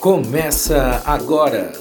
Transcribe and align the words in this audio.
Começa 0.00 1.02
agora. 1.04 1.72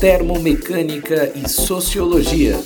Termomecânica 0.00 1.30
e 1.34 1.46
Sociologia. 1.46 2.58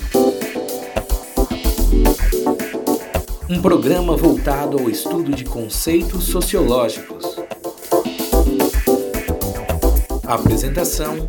Um 3.50 3.60
programa 3.60 4.16
voltado 4.16 4.78
ao 4.78 4.88
estudo 4.88 5.32
de 5.32 5.44
conceitos 5.44 6.26
sociológicos. 6.26 7.36
Apresentação: 10.24 11.28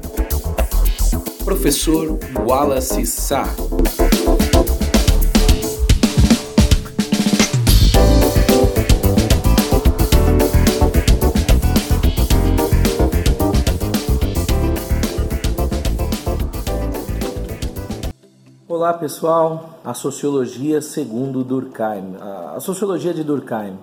Professor 1.43 2.19
Wallace 2.45 3.03
Sá. 3.07 3.45
Olá 18.71 18.93
pessoal, 18.93 19.79
a 19.83 19.95
sociologia 19.95 20.79
segundo 20.79 21.43
Durkheim, 21.43 22.15
a 22.55 22.59
sociologia 22.59 23.11
de 23.15 23.23
Durkheim. 23.23 23.79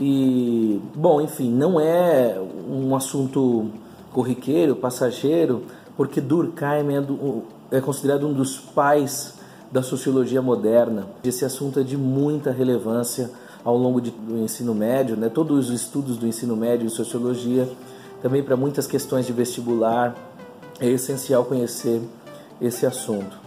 E, 0.00 0.80
bom, 0.94 1.20
enfim, 1.20 1.50
não 1.52 1.78
é 1.78 2.34
um 2.66 2.96
assunto 2.96 3.68
corriqueiro, 4.14 4.74
passageiro, 4.74 5.64
porque 5.98 6.18
Durkheim 6.18 6.94
é, 6.94 7.00
do, 7.02 7.42
é 7.70 7.78
considerado 7.78 8.26
um 8.26 8.32
dos 8.32 8.58
pais 8.58 9.34
da 9.70 9.82
sociologia 9.82 10.40
moderna. 10.40 11.08
Esse 11.22 11.44
assunto 11.44 11.78
é 11.80 11.82
de 11.82 11.98
muita 11.98 12.50
relevância 12.50 13.30
ao 13.62 13.76
longo 13.76 14.00
de, 14.00 14.12
do 14.12 14.38
ensino 14.38 14.74
médio, 14.74 15.14
né? 15.14 15.28
todos 15.28 15.68
os 15.68 15.74
estudos 15.82 16.16
do 16.16 16.26
ensino 16.26 16.56
médio 16.56 16.86
em 16.86 16.88
sociologia, 16.88 17.68
também 18.22 18.42
para 18.42 18.56
muitas 18.56 18.86
questões 18.86 19.26
de 19.26 19.34
vestibular, 19.34 20.16
é 20.80 20.88
essencial 20.88 21.44
conhecer 21.44 22.00
esse 22.62 22.86
assunto. 22.86 23.44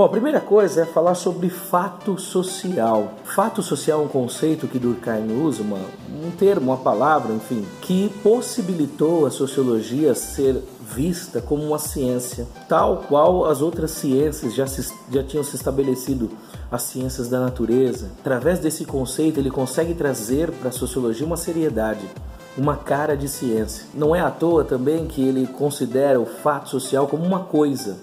Bom, 0.00 0.06
a 0.06 0.08
primeira 0.08 0.40
coisa 0.40 0.80
é 0.80 0.86
falar 0.86 1.14
sobre 1.14 1.50
fato 1.50 2.18
social. 2.18 3.12
Fato 3.22 3.62
social 3.62 4.00
é 4.00 4.04
um 4.04 4.08
conceito 4.08 4.66
que 4.66 4.78
Durkheim 4.78 5.30
usa, 5.44 5.62
uma, 5.62 5.76
um 5.76 6.30
termo, 6.30 6.70
uma 6.70 6.78
palavra, 6.78 7.34
enfim, 7.34 7.66
que 7.82 8.08
possibilitou 8.22 9.26
a 9.26 9.30
sociologia 9.30 10.14
ser 10.14 10.56
vista 10.80 11.42
como 11.42 11.62
uma 11.62 11.78
ciência, 11.78 12.46
tal 12.66 13.04
qual 13.08 13.44
as 13.44 13.60
outras 13.60 13.90
ciências 13.90 14.54
já, 14.54 14.66
se, 14.66 14.90
já 15.12 15.22
tinham 15.22 15.44
se 15.44 15.56
estabelecido, 15.56 16.30
as 16.72 16.80
ciências 16.84 17.28
da 17.28 17.38
natureza. 17.38 18.08
Através 18.20 18.58
desse 18.58 18.86
conceito, 18.86 19.38
ele 19.38 19.50
consegue 19.50 19.92
trazer 19.92 20.50
para 20.50 20.70
a 20.70 20.72
sociologia 20.72 21.26
uma 21.26 21.36
seriedade, 21.36 22.08
uma 22.56 22.74
cara 22.74 23.14
de 23.14 23.28
ciência. 23.28 23.84
Não 23.92 24.16
é 24.16 24.20
à 24.20 24.30
toa 24.30 24.64
também 24.64 25.06
que 25.06 25.20
ele 25.20 25.46
considera 25.46 26.18
o 26.18 26.24
fato 26.24 26.70
social 26.70 27.06
como 27.06 27.22
uma 27.22 27.40
coisa, 27.40 27.98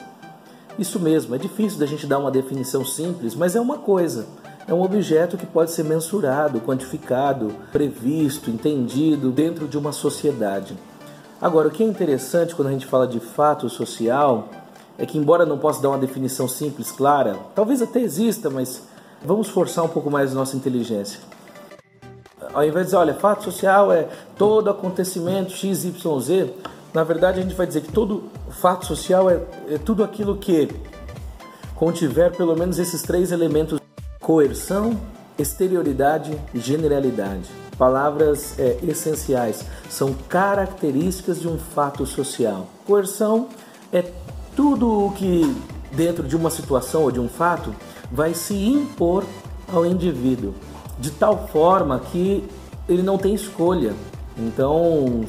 isso 0.78 1.00
mesmo, 1.00 1.34
é 1.34 1.38
difícil 1.38 1.80
da 1.80 1.86
gente 1.86 2.06
dar 2.06 2.20
uma 2.20 2.32
definição 2.32 2.86
simples, 2.86 3.34
mas 3.34 3.56
é 3.56 3.62
uma 3.62 3.78
coisa. 3.78 4.28
É 4.68 4.74
um 4.74 4.82
objeto 4.82 5.38
que 5.38 5.46
pode 5.46 5.72
ser 5.72 5.84
mensurado, 5.84 6.60
quantificado, 6.60 7.54
previsto, 7.72 8.50
entendido 8.50 9.32
dentro 9.32 9.68
de 9.68 9.78
uma 9.78 9.92
sociedade. 9.92 10.78
Agora, 11.42 11.68
o 11.68 11.72
que 11.72 11.84
é 11.84 11.86
interessante 11.86 12.54
quando 12.56 12.68
a 12.68 12.72
gente 12.72 12.86
fala 12.86 13.08
de 13.08 13.20
fato 13.20 13.70
social 13.70 14.50
é 14.98 15.06
que, 15.06 15.18
embora 15.18 15.46
não 15.46 15.58
possa 15.58 15.82
dar 15.82 15.90
uma 15.90 15.98
definição 15.98 16.48
simples, 16.48 16.92
clara, 16.92 17.38
talvez 17.56 17.82
até 17.82 18.02
exista, 18.02 18.50
mas 18.50 18.84
vamos 19.24 19.48
forçar 19.48 19.86
um 19.86 19.90
pouco 19.90 20.12
mais 20.12 20.34
nossa 20.34 20.58
inteligência. 20.58 21.20
Ao 22.54 22.64
invés 22.64 22.78
de 22.78 22.84
dizer, 22.86 22.98
olha, 22.98 23.14
fato 23.14 23.44
social 23.44 23.92
é 23.92 24.08
todo 24.38 24.70
acontecimento 24.70 25.52
XYZ, 25.52 26.50
na 26.94 27.04
verdade, 27.04 27.40
a 27.40 27.44
gente 27.44 27.54
vai 27.54 27.68
dizer 27.68 27.82
que 27.82 27.92
todo 27.92 28.24
fato 28.58 28.86
social 28.86 29.30
é, 29.30 29.40
é 29.70 29.78
tudo 29.78 30.04
aquilo 30.04 30.36
que 30.38 30.70
contiver 31.76 32.36
pelo 32.36 32.56
menos 32.56 32.80
esses 32.80 33.02
três 33.02 33.32
elementos: 33.32 33.80
coerção, 34.20 35.00
exterioridade 35.38 36.38
e 36.54 36.60
generalidade. 36.60 37.50
Palavras 37.78 38.58
é, 38.58 38.80
essenciais, 38.82 39.64
são 39.88 40.12
características 40.28 41.40
de 41.40 41.48
um 41.48 41.60
fato 41.60 42.06
social. 42.08 42.68
Coerção 42.86 43.48
é 43.94 44.04
tudo 44.56 45.06
o 45.06 45.12
que, 45.12 45.56
dentro 45.92 46.28
de 46.28 46.36
uma 46.36 46.50
situação 46.50 47.04
ou 47.04 47.12
de 47.12 47.20
um 47.20 47.30
fato, 47.30 47.74
vai 48.12 48.34
se 48.34 48.56
impor 48.56 49.24
ao 49.72 49.86
indivíduo, 49.86 50.56
de 50.98 51.12
tal 51.12 51.48
forma 51.50 52.00
que 52.00 52.44
ele 52.90 53.04
não 53.04 53.20
tem 53.20 53.36
escolha. 53.36 53.94
Então, 54.36 55.24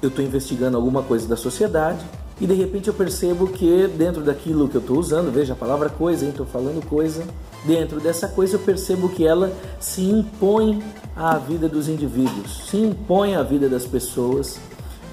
eu 0.00 0.08
estou 0.08 0.24
investigando 0.24 0.76
alguma 0.76 1.04
coisa 1.04 1.28
da 1.28 1.36
sociedade 1.36 2.04
e 2.40 2.46
de 2.46 2.54
repente 2.54 2.88
eu 2.88 2.94
percebo 2.94 3.46
que 3.46 3.86
dentro 3.86 4.22
daquilo 4.22 4.68
que 4.68 4.76
eu 4.76 4.80
estou 4.80 4.98
usando, 4.98 5.30
veja 5.30 5.52
a 5.52 5.56
palavra 5.56 5.88
coisa, 5.88 6.26
estou 6.26 6.46
falando 6.46 6.84
coisa, 6.86 7.24
dentro 7.64 8.00
dessa 8.00 8.26
coisa 8.26 8.56
eu 8.56 8.60
percebo 8.60 9.08
que 9.08 9.26
ela 9.26 9.52
se 9.78 10.02
impõe 10.02 10.82
à 11.14 11.38
vida 11.38 11.68
dos 11.68 11.88
indivíduos, 11.88 12.66
se 12.68 12.76
impõe 12.78 13.34
à 13.34 13.42
vida 13.42 13.68
das 13.68 13.84
pessoas 13.84 14.58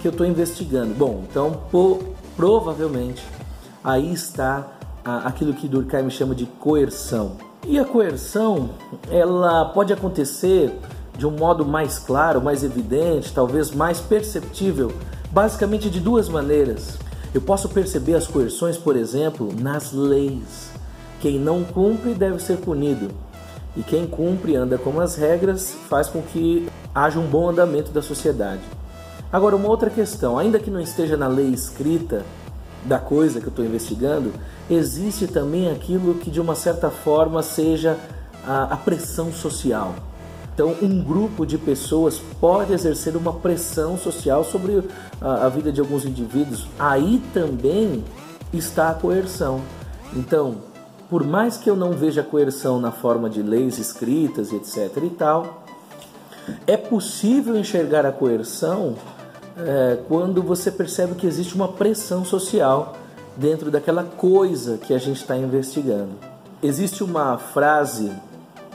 que 0.02 0.08
eu 0.08 0.12
estou 0.12 0.26
investigando. 0.26 0.94
Bom, 0.96 1.24
então 1.30 1.62
provavelmente 2.36 3.24
aí 3.84 4.12
está 4.14 4.80
aquilo 5.04 5.54
que 5.54 5.68
Durkheim 5.68 6.10
chama 6.10 6.34
de 6.34 6.46
coerção. 6.46 7.38
E 7.68 7.78
a 7.78 7.86
coerção, 7.86 8.70
ela 9.12 9.66
pode 9.66 9.92
acontecer 9.92 10.72
de 11.18 11.28
um 11.28 11.32
modo 11.32 11.66
mais 11.66 12.00
claro, 12.00 12.42
mais 12.42 12.64
evidente, 12.64 13.34
talvez 13.34 13.72
mais 13.72 14.00
perceptível, 14.00 14.92
basicamente 15.30 15.90
de 15.90 16.00
duas 16.00 16.30
maneiras. 16.30 16.98
Eu 17.34 17.42
posso 17.42 17.70
perceber 17.70 18.16
as 18.16 18.26
coerções, 18.26 18.76
por 18.76 18.96
exemplo, 18.96 19.54
nas 19.54 19.92
leis. 19.92 20.72
Quem 21.20 21.38
não 21.38 21.64
cumpre 21.64 22.16
deve 22.16 22.40
ser 22.40 22.58
punido. 22.58 23.12
E 23.78 23.84
quem 23.84 24.08
cumpre 24.08 24.56
anda 24.56 24.80
com 24.80 25.00
as 25.00 25.16
regras 25.16 25.76
faz 25.88 26.08
com 26.08 26.24
que 26.24 26.68
haja 26.94 27.20
um 27.20 27.28
bom 27.28 27.50
andamento 27.50 27.92
da 27.92 28.02
sociedade. 28.02 28.62
Agora, 29.32 29.56
uma 29.56 29.70
outra 29.70 29.92
questão: 29.92 30.40
ainda 30.40 30.60
que 30.60 30.72
não 30.72 30.80
esteja 30.80 31.16
na 31.16 31.28
lei 31.28 31.50
escrita 31.50 32.26
da 32.84 32.98
coisa 32.98 33.40
que 33.40 33.46
eu 33.46 33.52
estou 33.52 33.64
investigando, 33.64 34.34
existe 34.68 35.28
também 35.28 35.70
aquilo 35.70 36.16
que 36.16 36.32
de 36.32 36.42
uma 36.42 36.56
certa 36.56 36.90
forma 36.90 37.44
seja 37.44 37.96
a, 38.44 38.64
a 38.74 38.78
pressão 38.78 39.32
social. 39.32 39.94
Então, 40.54 40.76
um 40.82 41.02
grupo 41.02 41.46
de 41.46 41.58
pessoas 41.58 42.20
pode 42.42 42.74
exercer 42.74 43.16
uma 43.16 43.32
pressão 43.32 43.98
social 43.98 44.44
sobre 44.44 44.84
a, 45.22 45.46
a 45.46 45.50
vida 45.50 45.72
de 45.72 45.80
alguns 45.80 46.06
indivíduos. 46.06 46.68
Aí 46.78 47.22
também 47.34 48.04
está 48.54 48.90
a 48.90 48.94
coerção. 48.94 49.62
Então, 50.16 50.58
por 51.10 51.24
mais 51.24 51.58
que 51.58 51.70
eu 51.70 51.76
não 51.76 51.92
veja 51.92 52.24
coerção 52.24 52.80
na 52.80 52.92
forma 52.92 53.30
de 53.30 53.42
leis 53.42 53.78
escritas, 53.78 54.52
etc. 54.54 55.04
e 55.04 55.10
tal, 55.10 55.64
é 56.66 56.78
possível 56.78 57.56
enxergar 57.56 58.06
a 58.06 58.12
coerção 58.12 58.96
é, 59.58 60.00
quando 60.08 60.42
você 60.42 60.72
percebe 60.72 61.16
que 61.16 61.28
existe 61.28 61.56
uma 61.56 61.68
pressão 61.68 62.24
social 62.24 62.96
dentro 63.36 63.72
daquela 63.72 64.04
coisa 64.04 64.78
que 64.78 64.94
a 64.94 64.98
gente 64.98 65.18
está 65.18 65.36
investigando. 65.36 66.12
Existe 66.62 67.04
uma 67.04 67.38
frase 67.38 68.12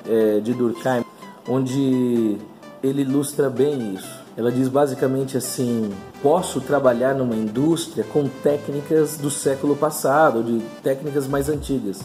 é, 0.07 0.41
de 0.41 0.55
Durkheim 0.55 1.05
onde 1.49 2.39
ele 2.83 3.03
ilustra 3.03 3.51
bem 3.51 3.95
isso. 3.95 4.24
Ela 4.37 4.51
diz 4.51 4.69
basicamente 4.69 5.37
assim: 5.37 5.93
posso 6.23 6.61
trabalhar 6.61 7.15
numa 7.15 7.37
indústria 7.37 8.05
com 8.05 8.29
técnicas 8.29 9.17
do 9.17 9.31
século 9.31 9.77
passado, 9.77 10.43
de 10.43 10.61
técnicas 10.83 11.27
mais 11.29 11.49
antigas, 11.49 12.01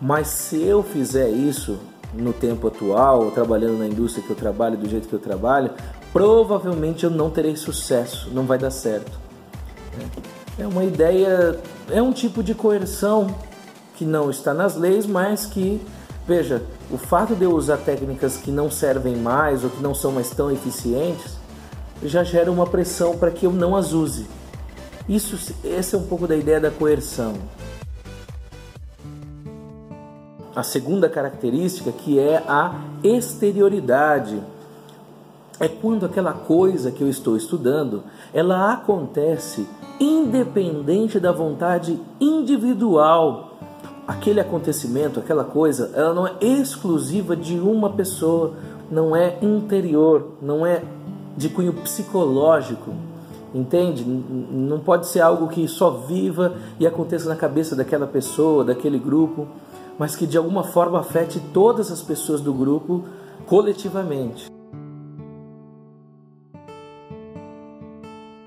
mas 0.00 0.28
se 0.28 0.62
eu 0.62 0.82
fizer 0.82 1.30
isso 1.30 1.78
no 2.12 2.32
tempo 2.32 2.68
atual, 2.68 3.30
trabalhando 3.30 3.78
na 3.78 3.86
indústria 3.86 4.24
que 4.24 4.30
eu 4.30 4.36
trabalho, 4.36 4.76
do 4.76 4.88
jeito 4.88 5.08
que 5.08 5.14
eu 5.14 5.18
trabalho, 5.18 5.70
provavelmente 6.12 7.04
eu 7.04 7.10
não 7.10 7.30
terei 7.30 7.56
sucesso, 7.56 8.30
não 8.32 8.44
vai 8.44 8.58
dar 8.58 8.70
certo. 8.70 9.18
É 10.58 10.66
uma 10.66 10.84
ideia, 10.84 11.58
é 11.90 12.02
um 12.02 12.12
tipo 12.12 12.42
de 12.42 12.54
coerção 12.54 13.34
que 13.96 14.04
não 14.04 14.30
está 14.30 14.52
nas 14.52 14.76
leis, 14.76 15.06
mas 15.06 15.46
que 15.46 15.80
Veja, 16.26 16.60
o 16.90 16.98
fato 16.98 17.36
de 17.36 17.44
eu 17.44 17.52
usar 17.52 17.76
técnicas 17.76 18.36
que 18.36 18.50
não 18.50 18.68
servem 18.68 19.14
mais 19.14 19.62
ou 19.62 19.70
que 19.70 19.80
não 19.80 19.94
são 19.94 20.10
mais 20.10 20.28
tão 20.30 20.50
eficientes 20.50 21.36
já 22.02 22.22
gera 22.22 22.50
uma 22.50 22.66
pressão 22.66 23.16
para 23.16 23.30
que 23.30 23.46
eu 23.46 23.52
não 23.52 23.74
as 23.74 23.92
use. 23.92 24.26
Isso, 25.08 25.54
essa 25.64 25.96
é 25.96 25.98
um 25.98 26.06
pouco 26.06 26.26
da 26.26 26.36
ideia 26.36 26.60
da 26.60 26.70
coerção. 26.70 27.34
A 30.54 30.62
segunda 30.62 31.08
característica 31.08 31.92
que 31.92 32.18
é 32.18 32.42
a 32.48 32.74
exterioridade 33.04 34.42
é 35.60 35.68
quando 35.68 36.04
aquela 36.06 36.32
coisa 36.32 36.90
que 36.90 37.02
eu 37.02 37.08
estou 37.08 37.36
estudando, 37.36 38.04
ela 38.32 38.72
acontece 38.72 39.66
independente 39.98 41.18
da 41.18 41.32
vontade 41.32 41.98
individual 42.20 43.46
aquele 44.06 44.40
acontecimento, 44.40 45.18
aquela 45.18 45.44
coisa, 45.44 45.90
ela 45.94 46.14
não 46.14 46.26
é 46.26 46.34
exclusiva 46.40 47.34
de 47.34 47.58
uma 47.58 47.90
pessoa, 47.90 48.54
não 48.90 49.16
é 49.16 49.36
interior, 49.42 50.36
não 50.40 50.64
é 50.64 50.82
de 51.36 51.48
cunho 51.48 51.72
psicológico, 51.72 52.92
entende? 53.54 54.04
Não 54.04 54.78
pode 54.78 55.06
ser 55.06 55.20
algo 55.20 55.48
que 55.48 55.66
só 55.68 55.90
viva 55.90 56.54
e 56.80 56.86
aconteça 56.86 57.28
na 57.28 57.36
cabeça 57.36 57.76
daquela 57.76 58.06
pessoa, 58.06 58.64
daquele 58.64 58.98
grupo, 58.98 59.46
mas 59.98 60.16
que 60.16 60.26
de 60.26 60.36
alguma 60.36 60.62
forma 60.62 61.00
afete 61.00 61.40
todas 61.52 61.90
as 61.90 62.02
pessoas 62.02 62.40
do 62.40 62.52
grupo 62.52 63.04
coletivamente. 63.46 64.46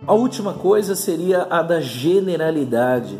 A 0.05 0.13
última 0.13 0.53
coisa 0.53 0.95
seria 0.95 1.45
a 1.51 1.61
da 1.61 1.79
generalidade. 1.79 3.19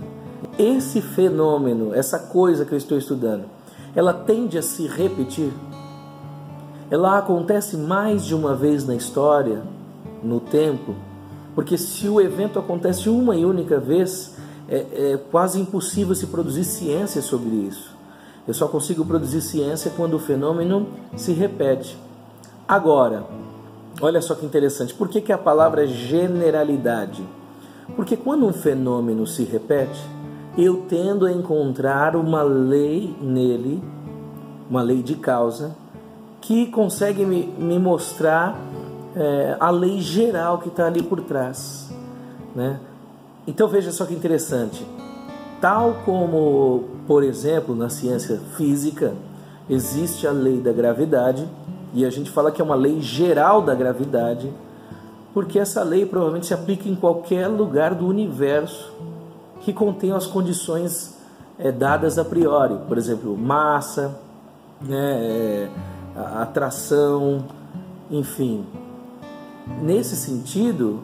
Esse 0.57 1.01
fenômeno, 1.01 1.94
essa 1.94 2.18
coisa 2.18 2.66
que 2.66 2.74
eu 2.74 2.77
estou 2.77 2.98
estudando, 2.98 3.45
ela 3.95 4.12
tende 4.12 4.57
a 4.57 4.62
se 4.63 4.88
repetir. 4.88 5.51
Ela 6.90 7.18
acontece 7.18 7.78
mais 7.78 8.26
de 8.26 8.34
uma 8.34 8.56
vez 8.56 8.86
na 8.86 8.96
história, 8.96 9.62
no 10.24 10.40
tempo, 10.40 10.96
porque 11.56 11.78
se 11.78 12.08
o 12.08 12.20
evento 12.20 12.58
acontece 12.58 13.10
uma 13.10 13.36
e 13.36 13.46
única 13.46 13.80
vez, 13.80 14.36
é, 14.68 15.14
é 15.14 15.20
quase 15.32 15.60
impossível 15.60 16.16
se 16.16 16.28
produzir 16.28 16.64
ciência 16.64 17.22
sobre 17.22 17.50
isso. 17.50 17.96
Eu 18.48 18.54
só 18.54 18.68
consigo 18.68 19.06
produzir 19.06 19.42
ciência 19.42 19.92
quando 19.96 20.16
o 20.16 20.20
fenômeno 20.20 20.88
se 21.16 21.34
repete. 21.34 21.98
Agora, 22.68 23.26
Olha 24.02 24.22
só 24.22 24.34
que 24.34 24.46
interessante. 24.46 24.94
Por 24.94 25.10
que, 25.10 25.20
que 25.20 25.32
a 25.32 25.38
palavra 25.38 25.86
generalidade? 25.86 27.22
Porque 27.98 28.16
quando 28.16 28.46
um 28.46 28.54
fenômeno 28.54 29.28
se 29.28 29.44
repete, 29.44 30.00
eu 30.58 30.86
tendo 30.88 31.26
a 31.26 31.32
encontrar 31.32 32.16
uma 32.16 32.42
lei 32.42 33.14
nele, 33.22 33.84
uma 34.70 34.82
lei 34.82 35.04
de 35.04 35.16
causa, 35.16 35.76
que 36.42 36.68
consegue 36.68 37.26
me, 37.26 37.44
me 37.58 37.78
mostrar 37.78 38.58
é, 39.16 39.58
a 39.60 39.70
lei 39.70 40.00
geral 40.00 40.60
que 40.60 40.70
está 40.70 40.86
ali 40.86 41.04
por 41.04 41.22
trás. 41.22 41.90
Né? 42.56 42.80
Então 43.48 43.68
veja 43.68 43.92
só 43.92 44.06
que 44.06 44.14
interessante. 44.14 44.86
Tal 45.60 45.98
como, 46.06 46.86
por 47.08 47.24
exemplo, 47.24 47.76
na 47.76 47.90
ciência 47.90 48.40
física, 48.56 49.14
existe 49.70 50.26
a 50.26 50.32
lei 50.32 50.62
da 50.62 50.72
gravidade, 50.72 51.48
e 51.94 52.06
a 52.06 52.10
gente 52.10 52.30
fala 52.30 52.52
que 52.52 52.62
é 52.62 52.66
uma 52.66 52.76
lei 52.76 53.02
geral 53.02 53.62
da 53.62 53.76
gravidade, 53.76 54.52
porque 55.34 55.60
essa 55.60 55.84
lei 55.84 56.06
provavelmente 56.06 56.48
se 56.48 56.54
aplica 56.54 56.88
em 56.88 56.96
qualquer 56.96 57.48
lugar 57.48 57.94
do 57.94 58.08
universo 58.08 58.92
que 59.62 59.74
contém 59.74 60.12
as 60.12 60.26
condições 60.26 61.18
é, 61.58 61.72
dadas 61.72 62.18
a 62.18 62.26
priori, 62.26 62.76
por 62.88 62.98
exemplo, 62.98 63.36
massa, 63.38 64.18
né, 64.82 65.20
é, 65.22 65.70
atração, 66.42 67.45
enfim. 68.10 68.66
Nesse 69.81 70.16
sentido, 70.16 71.01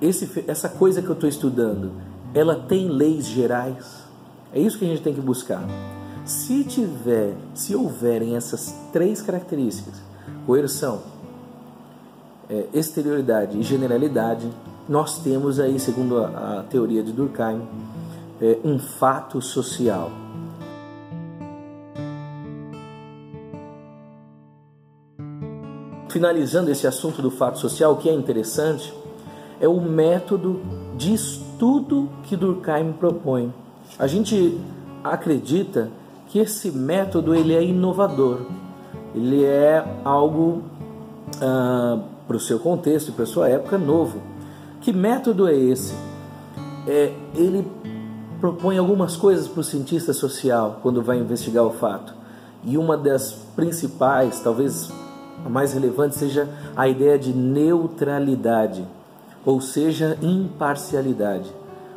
esse, 0.00 0.44
essa 0.46 0.68
coisa 0.68 1.02
que 1.02 1.08
eu 1.08 1.14
estou 1.14 1.28
estudando, 1.28 1.92
ela 2.34 2.56
tem 2.56 2.88
leis 2.88 3.26
gerais. 3.26 4.02
É 4.52 4.60
isso 4.60 4.78
que 4.78 4.84
a 4.84 4.88
gente 4.88 5.02
tem 5.02 5.14
que 5.14 5.20
buscar. 5.20 5.62
Se 6.24 6.64
tiver, 6.64 7.34
se 7.54 7.74
houverem 7.74 8.36
essas 8.36 8.74
três 8.92 9.20
características, 9.20 10.00
coerção, 10.46 11.02
é, 12.48 12.66
exterioridade 12.72 13.58
e 13.58 13.62
generalidade, 13.62 14.48
nós 14.88 15.18
temos 15.18 15.58
aí, 15.58 15.78
segundo 15.80 16.18
a, 16.18 16.60
a 16.60 16.62
teoria 16.64 17.02
de 17.02 17.12
Durkheim, 17.12 17.62
é, 18.40 18.58
um 18.64 18.78
fato 18.78 19.40
social. 19.40 20.10
Finalizando 26.12 26.70
esse 26.70 26.86
assunto 26.86 27.22
do 27.22 27.30
fato 27.30 27.58
social, 27.58 27.92
o 27.92 27.96
que 27.96 28.06
é 28.06 28.12
interessante 28.12 28.92
é 29.58 29.66
o 29.66 29.80
método 29.80 30.60
de 30.94 31.14
estudo 31.14 32.06
que 32.24 32.36
Durkheim 32.36 32.92
propõe. 32.92 33.50
A 33.98 34.06
gente 34.06 34.60
acredita 35.02 35.88
que 36.26 36.38
esse 36.38 36.70
método 36.70 37.34
ele 37.34 37.54
é 37.54 37.64
inovador, 37.64 38.40
ele 39.14 39.42
é 39.42 39.82
algo 40.04 40.64
ah, 41.40 42.00
para 42.28 42.36
o 42.36 42.40
seu 42.40 42.58
contexto 42.58 43.08
e 43.08 43.12
para 43.12 43.24
a 43.24 43.26
sua 43.26 43.48
época 43.48 43.78
novo. 43.78 44.20
Que 44.82 44.92
método 44.92 45.48
é 45.48 45.56
esse? 45.56 45.94
É, 46.86 47.10
ele 47.34 47.66
propõe 48.38 48.76
algumas 48.76 49.16
coisas 49.16 49.48
para 49.48 49.60
o 49.60 49.64
cientista 49.64 50.12
social 50.12 50.78
quando 50.82 51.02
vai 51.02 51.16
investigar 51.16 51.64
o 51.64 51.70
fato. 51.70 52.14
E 52.64 52.76
uma 52.76 52.98
das 52.98 53.32
principais, 53.56 54.40
talvez 54.40 54.92
a 55.44 55.48
mais 55.48 55.72
relevante, 55.72 56.16
seja 56.16 56.48
a 56.76 56.88
ideia 56.88 57.18
de 57.18 57.32
neutralidade, 57.32 58.86
ou 59.44 59.60
seja, 59.60 60.18
imparcialidade. 60.22 61.50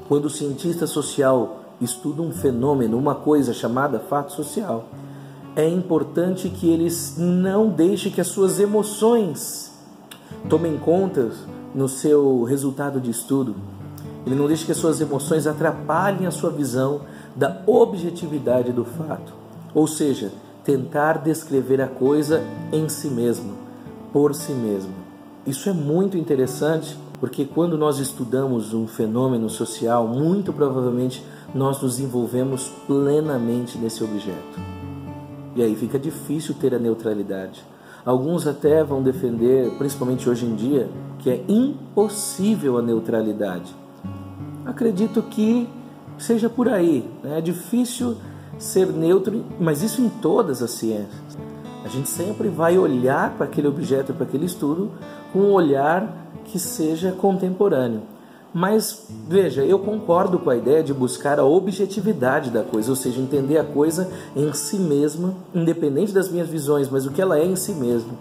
Quando 0.08 0.26
o 0.26 0.30
cientista 0.30 0.88
social 0.88 1.60
estuda 1.80 2.22
um 2.22 2.32
fenômeno, 2.32 2.98
uma 2.98 3.16
coisa 3.16 3.54
chamada 3.54 4.00
fato 4.00 4.34
social, 4.34 4.86
é 5.56 5.68
importante 5.68 6.50
que 6.50 6.70
eles 6.70 7.16
não 7.18 7.70
deixem 7.70 8.12
que 8.12 8.22
as 8.22 8.28
suas 8.28 8.60
emoções 8.60 9.72
tomem 10.50 10.78
conta 10.78 11.32
no 11.74 11.88
seu 11.88 12.44
resultado 12.44 13.00
de 13.00 13.10
estudo. 13.10 13.56
Ele 14.26 14.36
não 14.36 14.48
deixe 14.48 14.66
que 14.66 14.72
as 14.72 14.78
suas 14.78 15.00
emoções 15.00 15.46
atrapalhem 15.46 16.26
a 16.26 16.32
sua 16.32 16.50
visão 16.50 17.02
da 17.36 17.62
objetividade 17.68 18.72
do 18.72 18.84
fato. 18.84 19.34
Ou 19.74 19.88
seja, 19.88 20.32
tentar 20.66 21.20
descrever 21.20 21.80
a 21.80 21.88
coisa 21.88 22.44
em 22.74 22.90
si 22.90 23.08
mesmo, 23.08 23.54
por 24.12 24.34
si 24.34 24.52
mesmo. 24.52 24.94
Isso 25.46 25.70
é 25.70 25.74
muito 25.74 26.18
interessante 26.18 26.98
porque 27.20 27.46
quando 27.46 27.78
nós 27.78 28.00
estudamos 28.00 28.74
um 28.74 28.88
fenômeno 28.88 29.50
social, 29.50 30.08
muito 30.08 30.52
provavelmente 30.52 31.24
nós 31.54 31.82
nos 31.82 32.00
envolvemos 32.00 32.70
plenamente 32.88 33.78
nesse 33.78 34.04
objeto. 34.04 34.60
E 35.56 35.62
aí 35.62 35.76
fica 35.76 35.98
difícil 35.98 36.56
ter 36.56 36.74
a 36.76 36.80
neutralidade. 36.80 37.64
Alguns 38.04 38.46
até 38.46 38.84
vão 38.84 39.02
defender, 39.02 39.72
principalmente 39.78 40.30
hoje 40.30 40.46
em 40.46 40.56
dia, 40.56 40.90
que 41.20 41.30
é 41.30 41.44
impossível 41.48 42.78
a 42.78 42.82
neutralidade. 42.82 43.74
Acredito 44.66 45.22
que 45.22 45.70
seja 46.18 46.50
por 46.50 46.68
aí. 46.68 47.10
Né? 47.24 47.38
É 47.38 47.42
difícil 47.42 48.18
ser 48.58 48.88
neutro, 48.88 49.44
mas 49.60 49.82
isso 49.82 50.02
em 50.02 50.10
todas 50.10 50.62
as 50.62 50.72
ciências. 50.72 51.38
A 51.84 51.88
gente 51.88 52.10
sempre 52.10 52.50
vai 52.50 52.78
olhar 52.78 53.36
para 53.38 53.46
aquele 53.46 53.68
objeto, 53.68 54.14
para 54.14 54.26
aquele 54.26 54.46
estudo, 54.46 54.92
com 55.32 55.40
um 55.40 55.54
olhar 55.54 56.30
que 56.46 56.58
seja 56.58 57.12
contemporâneo. 57.12 58.02
Mas 58.58 59.08
veja, 59.28 59.66
eu 59.66 59.78
concordo 59.80 60.40
com 60.40 60.50
a 60.50 60.56
ideia 60.56 60.82
de 60.82 60.94
buscar 60.94 61.40
a 61.40 61.44
objetividade 61.44 62.50
da 62.50 62.64
coisa, 62.64 62.90
ou 62.90 62.96
seja, 62.96 63.20
entender 63.20 63.58
a 63.58 63.66
coisa 63.66 64.10
em 64.36 64.54
si 64.54 64.78
mesma, 64.78 65.36
independente 65.54 66.14
das 66.14 66.30
minhas 66.30 66.48
visões, 66.48 66.90
mas 66.90 67.06
o 67.06 67.12
que 67.12 67.22
ela 67.22 67.38
é 67.38 67.46
em 67.46 67.58
si 67.58 67.74
mesma. 67.74 68.14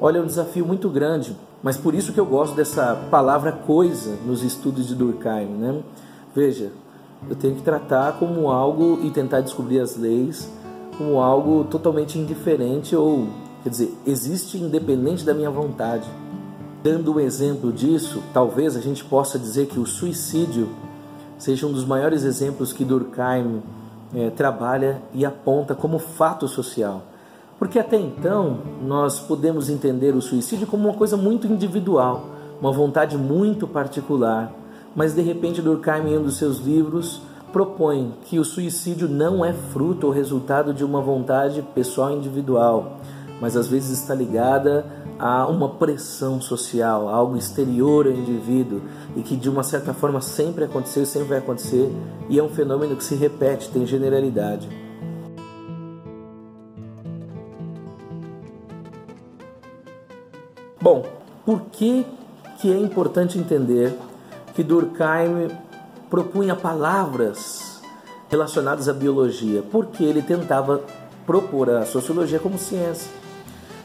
Olha, 0.00 0.18
é 0.18 0.20
um 0.20 0.26
desafio 0.26 0.66
muito 0.66 0.90
grande, 0.90 1.34
mas 1.62 1.76
por 1.76 1.94
isso 1.94 2.12
que 2.12 2.20
eu 2.20 2.26
gosto 2.26 2.54
dessa 2.54 2.94
palavra 3.10 3.50
coisa 3.50 4.16
nos 4.26 4.42
estudos 4.42 4.86
de 4.86 4.94
Durkheim. 4.94 5.46
Né? 5.46 5.80
Veja, 6.34 6.70
eu 7.28 7.36
tenho 7.36 7.54
que 7.54 7.62
tratar 7.62 8.18
como 8.18 8.50
algo 8.50 9.00
e 9.02 9.10
tentar 9.10 9.40
descobrir 9.40 9.80
as 9.80 9.96
leis 9.96 10.50
como 10.98 11.20
algo 11.20 11.64
totalmente 11.64 12.18
indiferente 12.18 12.94
ou, 12.96 13.28
quer 13.62 13.70
dizer, 13.70 13.94
existe 14.04 14.58
independente 14.58 15.24
da 15.24 15.32
minha 15.32 15.50
vontade. 15.50 16.08
Dando 16.82 17.14
um 17.14 17.20
exemplo 17.20 17.72
disso, 17.72 18.20
talvez 18.34 18.76
a 18.76 18.80
gente 18.80 19.04
possa 19.04 19.38
dizer 19.38 19.66
que 19.66 19.78
o 19.78 19.86
suicídio 19.86 20.68
seja 21.38 21.66
um 21.66 21.72
dos 21.72 21.84
maiores 21.84 22.24
exemplos 22.24 22.72
que 22.72 22.84
Durkheim 22.84 23.62
é, 24.12 24.30
trabalha 24.30 25.00
e 25.14 25.24
aponta 25.24 25.74
como 25.74 25.98
fato 26.00 26.48
social. 26.48 27.02
Porque 27.58 27.78
até 27.78 27.96
então 27.96 28.58
nós 28.82 29.20
podemos 29.20 29.68
entender 29.68 30.14
o 30.14 30.22
suicídio 30.22 30.66
como 30.66 30.88
uma 30.88 30.96
coisa 30.96 31.16
muito 31.16 31.46
individual, 31.46 32.26
uma 32.60 32.72
vontade 32.72 33.16
muito 33.16 33.66
particular, 33.66 34.52
mas 34.94 35.14
de 35.14 35.22
repente 35.22 35.62
Durkheim, 35.62 36.12
em 36.12 36.18
um 36.18 36.22
dos 36.22 36.36
seus 36.36 36.58
livros, 36.58 37.20
propõe 37.52 38.14
que 38.24 38.38
o 38.38 38.44
suicídio 38.44 39.08
não 39.08 39.44
é 39.44 39.52
fruto 39.52 40.06
ou 40.06 40.12
resultado 40.12 40.74
de 40.74 40.84
uma 40.84 41.00
vontade 41.00 41.62
pessoal 41.74 42.10
individual, 42.10 42.98
mas 43.40 43.56
às 43.56 43.68
vezes 43.68 44.00
está 44.00 44.14
ligada 44.14 44.84
a 45.18 45.46
uma 45.46 45.68
pressão 45.68 46.40
social, 46.40 47.08
algo 47.08 47.36
exterior 47.36 48.06
ao 48.06 48.12
indivíduo 48.12 48.82
e 49.16 49.22
que 49.22 49.36
de 49.36 49.50
uma 49.50 49.62
certa 49.62 49.92
forma 49.92 50.20
sempre 50.20 50.64
aconteceu 50.64 51.02
e 51.02 51.06
sempre 51.06 51.28
vai 51.28 51.38
acontecer 51.38 51.90
e 52.28 52.38
é 52.38 52.42
um 52.42 52.48
fenômeno 52.48 52.94
que 52.94 53.02
se 53.02 53.14
repete, 53.14 53.68
tem 53.70 53.84
generalidade. 53.84 54.68
Bom, 60.80 61.04
por 61.44 61.62
que, 61.72 62.06
que 62.60 62.72
é 62.72 62.78
importante 62.78 63.38
entender 63.38 63.92
que 64.58 64.64
Durkheim 64.64 65.56
propunha 66.10 66.56
palavras 66.56 67.80
relacionados 68.28 68.88
à 68.88 68.92
biologia, 68.92 69.62
porque 69.70 70.02
ele 70.02 70.20
tentava 70.20 70.82
propor 71.24 71.70
a 71.70 71.86
sociologia 71.86 72.40
como 72.40 72.58
ciência. 72.58 73.08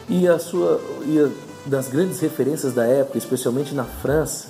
E 0.09 0.27
a 0.27 0.39
sua 0.39 0.81
e 1.05 1.19
a, 1.19 1.29
das 1.69 1.89
grandes 1.89 2.19
referências 2.19 2.73
da 2.73 2.87
época, 2.87 3.19
especialmente 3.19 3.75
na 3.75 3.83
França, 3.83 4.47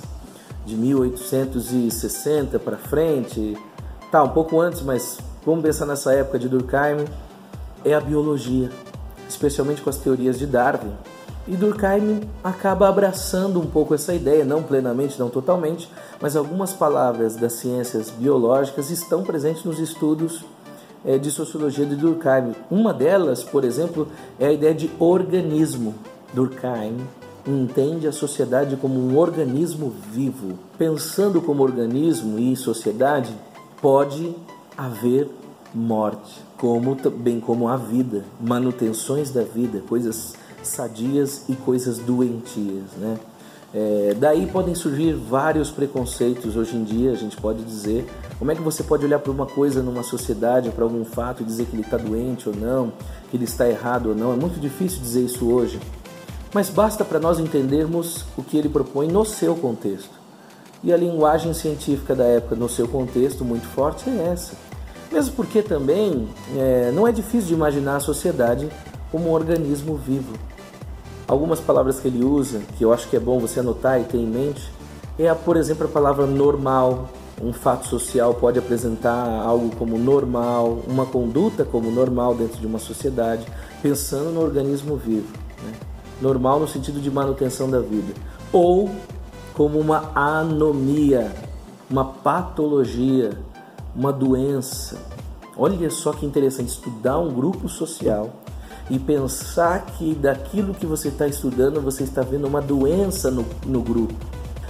de 0.66 0.78
1860 0.78 2.58
para 2.58 2.78
frente, 2.78 3.58
tá 4.10 4.24
um 4.24 4.30
pouco 4.30 4.62
antes, 4.62 4.82
mas 4.82 5.20
vamos 5.46 5.62
pensar 5.62 5.86
nessa 5.86 6.14
época 6.14 6.40
de 6.40 6.48
Durkheim, 6.48 7.04
é 7.84 7.94
a 7.94 8.00
biologia, 8.00 8.70
especialmente 9.28 9.82
com 9.82 9.90
as 9.90 9.98
teorias 9.98 10.40
de 10.40 10.46
Darwin. 10.46 10.94
E 11.46 11.58
Durkheim 11.58 12.22
acaba 12.42 12.88
abraçando 12.88 13.60
um 13.60 13.66
pouco 13.66 13.94
essa 13.94 14.14
ideia, 14.14 14.46
não 14.46 14.64
plenamente, 14.64 15.20
não 15.20 15.30
totalmente, 15.30 15.90
mas 16.22 16.38
algumas 16.38 16.72
palavras 16.72 17.36
das 17.36 17.54
ciências 17.54 18.10
biológicas 18.10 18.90
estão 18.90 19.24
presentes 19.24 19.66
nos 19.66 19.78
estudos 19.78 20.46
é, 21.04 21.18
de 21.18 21.30
sociologia 21.30 21.86
de 21.86 21.98
Durkheim. 21.98 22.56
Uma 22.72 22.94
delas, 22.94 23.44
por 23.44 23.66
exemplo, 23.66 24.08
é 24.40 24.48
a 24.48 24.54
ideia 24.54 24.74
de 24.74 24.90
organismo. 24.98 25.96
Durkheim 26.34 26.98
entende 27.46 28.08
a 28.08 28.12
sociedade 28.14 28.78
como 28.78 28.98
um 28.98 29.18
organismo 29.18 29.94
vivo. 30.12 30.58
Pensando 30.78 31.42
como 31.42 31.62
organismo 31.62 32.40
e 32.40 32.56
sociedade, 32.56 33.36
pode 33.82 34.34
haver 34.78 35.30
morte, 35.76 36.42
como 36.58 36.96
bem 36.96 37.42
como 37.42 37.68
a 37.68 37.76
vida, 37.76 38.24
manutenções 38.40 39.30
da 39.30 39.44
vida, 39.44 39.82
coisas 39.90 40.36
sadias 40.68 41.44
e 41.50 41.56
coisas 41.56 41.98
doentias, 41.98 42.92
né? 42.98 43.18
É, 43.74 44.16
daí 44.20 44.46
podem 44.46 44.76
surgir 44.76 45.14
vários 45.14 45.72
preconceitos 45.72 46.56
hoje 46.56 46.76
em 46.76 46.84
dia, 46.84 47.12
a 47.12 47.16
gente 47.16 47.36
pode 47.38 47.64
dizer. 47.64 48.08
Como 48.38 48.52
é 48.52 48.56
que 48.56 48.62
você 48.62 48.84
pode 48.84 49.04
olhar 49.04 49.18
para 49.18 49.32
uma 49.32 49.48
coisa 49.48 49.82
numa 49.82 50.04
sociedade, 50.04 50.70
para 50.70 50.84
algum 50.84 51.04
fato 51.04 51.42
e 51.42 51.46
dizer 51.46 51.66
que 51.66 51.76
ele 51.76 51.82
está 51.82 51.98
doente 51.98 52.48
ou 52.48 52.56
não, 52.56 52.94
que 53.32 53.38
ele 53.38 53.46
está 53.46 53.68
errado 53.68 54.10
ou 54.10 54.16
não? 54.16 54.32
É 54.32 54.36
muito 54.36 54.60
difícil 54.60 55.00
dizer 55.00 55.22
isso 55.22 55.50
hoje. 55.50 55.80
Mas 56.54 56.70
basta 56.70 57.04
para 57.04 57.20
nós 57.20 57.40
entendermos 57.40 58.26
o 58.38 58.44
que 58.44 58.58
ele 58.58 58.70
propõe 58.70 59.08
no 59.08 59.26
seu 59.26 59.56
contexto. 59.56 60.22
E 60.84 60.94
a 60.94 60.98
linguagem 60.98 61.52
científica 61.54 62.14
da 62.14 62.26
época, 62.26 62.56
no 62.56 62.70
seu 62.70 62.88
contexto 62.88 63.44
muito 63.44 63.66
forte, 63.66 64.08
é 64.08 64.32
essa. 64.32 64.54
Mesmo 65.12 65.34
porque 65.36 65.64
também 65.64 66.28
é, 66.56 66.92
não 66.94 67.08
é 67.08 67.12
difícil 67.12 67.48
de 67.48 67.54
imaginar 67.54 67.96
a 67.96 68.00
sociedade 68.00 68.70
como 69.12 69.30
um 69.30 69.32
organismo 69.32 69.96
vivo. 69.96 70.34
Algumas 71.28 71.60
palavras 71.60 72.00
que 72.00 72.08
ele 72.08 72.24
usa, 72.24 72.60
que 72.78 72.84
eu 72.84 72.92
acho 72.92 73.10
que 73.10 73.16
é 73.16 73.20
bom 73.20 73.40
você 73.40 73.62
anotar 73.62 74.00
e 74.00 74.04
ter 74.04 74.18
em 74.18 74.28
mente, 74.28 74.70
é, 75.18 75.34
por 75.34 75.56
exemplo, 75.58 75.86
a 75.86 75.90
palavra 75.90 76.26
normal. 76.26 77.10
Um 77.42 77.52
fato 77.52 77.88
social 77.88 78.34
pode 78.36 78.60
apresentar 78.60 79.42
algo 79.42 79.76
como 79.76 79.98
normal, 79.98 80.80
uma 80.88 81.06
conduta 81.06 81.66
como 81.66 81.90
normal 81.90 82.36
dentro 82.36 82.60
de 82.60 82.68
uma 82.68 82.78
sociedade, 82.78 83.46
pensando 83.82 84.32
no 84.32 84.42
organismo 84.42 84.96
vivo. 84.96 85.28
Né? 85.64 85.74
Normal 86.22 86.60
no 86.60 86.68
sentido 86.68 87.02
de 87.02 87.10
manutenção 87.10 87.70
da 87.70 87.80
vida. 87.80 88.14
Ou 88.52 88.90
como 89.54 89.80
uma 89.80 90.12
anomia, 90.14 91.32
uma 91.90 92.06
patologia, 92.06 93.32
uma 93.96 94.14
doença. 94.14 94.98
Olha 95.58 95.90
só 95.90 96.14
que 96.14 96.26
interessante 96.26 96.70
estudar 96.70 97.20
um 97.20 97.34
grupo 97.34 97.68
social 97.68 98.30
e 98.90 99.00
pensar 99.00 99.86
que 99.86 100.14
daquilo 100.14 100.74
que 100.74 100.86
você 100.86 101.08
está 101.08 101.28
estudando 101.28 101.82
você 101.82 102.04
está 102.04 102.22
vendo 102.22 102.48
uma 102.48 102.62
doença 102.62 103.32
no, 103.32 103.46
no 103.66 103.82
grupo, 103.82 104.14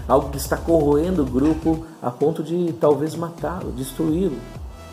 algo 0.07 0.29
que 0.29 0.37
está 0.37 0.57
corroendo 0.57 1.23
o 1.23 1.25
grupo 1.25 1.85
a 2.01 2.11
ponto 2.11 2.43
de 2.43 2.73
talvez 2.73 3.15
matá-lo, 3.15 3.71
destruí-lo. 3.71 4.37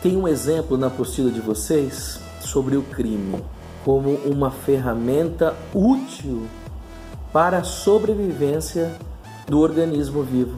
Tem 0.01 0.17
um 0.17 0.27
exemplo 0.27 0.77
na 0.77 0.87
apostila 0.87 1.29
de 1.29 1.41
vocês 1.41 2.19
sobre 2.39 2.75
o 2.75 2.81
crime 2.81 3.41
como 3.85 4.11
uma 4.25 4.51
ferramenta 4.51 5.55
útil 5.73 6.47
para 7.31 7.59
a 7.59 7.63
sobrevivência 7.63 8.91
do 9.47 9.59
organismo 9.59 10.23
vivo. 10.23 10.57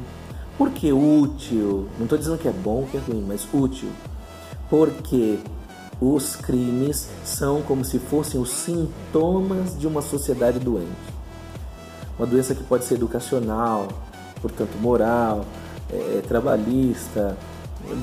Por 0.57 0.71
que 0.71 0.91
útil? 0.93 1.87
Não 1.97 2.03
estou 2.03 2.17
dizendo 2.17 2.37
que 2.37 2.47
é 2.47 2.51
bom, 2.51 2.85
que 2.89 2.97
é 2.97 2.99
ruim, 2.99 3.23
mas 3.27 3.47
útil. 3.53 3.89
Porque 4.69 5.39
os 6.01 6.35
crimes 6.35 7.09
são 7.23 7.61
como 7.61 7.83
se 7.83 7.99
fossem 7.99 8.39
os 8.39 8.49
sintomas 8.49 9.77
de 9.77 9.87
uma 9.87 10.01
sociedade 10.01 10.59
doente. 10.59 10.89
Uma 12.17 12.27
doença 12.27 12.53
que 12.53 12.63
pode 12.63 12.85
ser 12.85 12.95
educacional, 12.95 13.87
portanto 14.41 14.77
moral, 14.79 15.45
é, 15.91 16.21
trabalhista, 16.27 17.37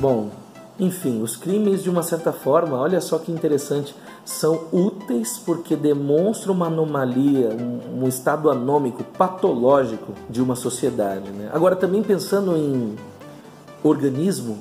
bom, 0.00 0.30
enfim, 0.78 1.20
os 1.22 1.36
crimes 1.36 1.82
de 1.82 1.90
uma 1.90 2.02
certa 2.02 2.32
forma, 2.32 2.78
olha 2.78 3.00
só 3.00 3.18
que 3.18 3.30
interessante, 3.30 3.94
são 4.24 4.64
úteis 4.72 5.38
porque 5.38 5.76
demonstram 5.76 6.54
uma 6.54 6.68
anomalia, 6.68 7.50
um, 7.50 8.04
um 8.04 8.08
estado 8.08 8.50
anômico, 8.50 9.04
patológico 9.04 10.14
de 10.28 10.40
uma 10.40 10.56
sociedade. 10.56 11.30
Né? 11.30 11.50
Agora, 11.52 11.76
também 11.76 12.02
pensando 12.02 12.56
em 12.56 12.96
organismo 13.82 14.58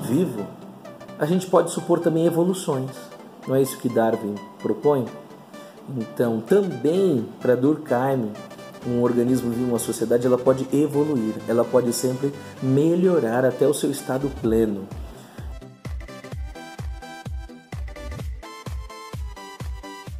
vivo, 0.00 0.46
a 1.18 1.24
gente 1.24 1.46
pode 1.46 1.70
supor 1.70 2.00
também 2.00 2.26
evoluções. 2.26 2.90
Não 3.46 3.54
é 3.54 3.62
isso 3.62 3.78
que 3.78 3.88
Darwin 3.88 4.34
propõe? 4.58 5.06
Então, 5.96 6.40
também 6.40 7.26
para 7.40 7.54
Durkheim, 7.54 8.32
um 8.86 9.02
organismo 9.02 9.50
vivo, 9.50 9.70
uma 9.70 9.78
sociedade, 9.78 10.26
ela 10.26 10.38
pode 10.38 10.66
evoluir, 10.76 11.34
ela 11.48 11.64
pode 11.64 11.92
sempre 11.92 12.32
melhorar 12.62 13.44
até 13.44 13.66
o 13.66 13.74
seu 13.74 13.90
estado 13.90 14.30
pleno. 14.42 14.86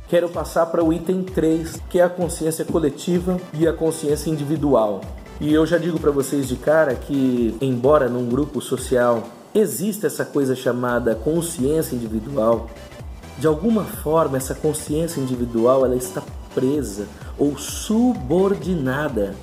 Quero 0.08 0.28
passar 0.28 0.66
para 0.66 0.84
o 0.84 0.92
item 0.92 1.24
3, 1.24 1.82
que 1.90 1.98
é 1.98 2.04
a 2.04 2.08
consciência 2.08 2.64
coletiva 2.64 3.40
e 3.52 3.66
a 3.66 3.72
consciência 3.72 4.30
individual. 4.30 5.00
E 5.40 5.52
eu 5.52 5.66
já 5.66 5.78
digo 5.78 5.98
para 5.98 6.12
vocês 6.12 6.46
de 6.46 6.56
cara 6.56 6.94
que, 6.94 7.56
embora 7.60 8.08
num 8.08 8.28
grupo 8.28 8.60
social 8.60 9.24
Existe 9.54 10.06
essa 10.06 10.24
coisa 10.24 10.54
chamada 10.54 11.14
consciência 11.14 11.94
individual. 11.94 12.68
De 13.38 13.46
alguma 13.46 13.84
forma, 13.84 14.36
essa 14.36 14.54
consciência 14.54 15.20
individual 15.20 15.84
ela 15.84 15.96
está 15.96 16.22
presa 16.54 17.06
ou 17.38 17.56
subordinada 17.58 19.34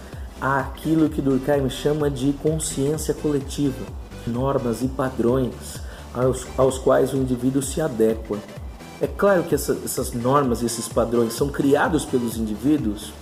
àquilo 0.42 1.10
que 1.10 1.22
Durkheim 1.22 1.70
chama 1.70 2.10
de 2.10 2.34
consciência 2.34 3.14
coletiva, 3.14 3.86
normas 4.26 4.82
e 4.82 4.88
padrões 4.88 5.80
aos, 6.14 6.46
aos 6.58 6.78
quais 6.78 7.14
o 7.14 7.18
indivíduo 7.18 7.62
se 7.62 7.82
adequa. 7.82 8.38
É 9.00 9.08
claro 9.08 9.44
que 9.44 9.56
essa, 9.56 9.78
essas 9.84 10.14
normas 10.14 10.62
e 10.62 10.66
esses 10.66 10.88
padrões 10.88 11.34
são 11.34 11.50
criados 11.50 12.06
pelos 12.06 12.38
indivíduos, 12.38 13.14